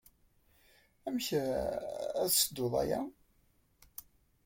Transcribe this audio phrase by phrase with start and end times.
[1.07, 1.27] Amek
[2.21, 3.01] ad tessedduḍ aya?